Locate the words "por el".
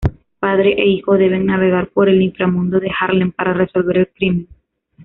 1.89-2.23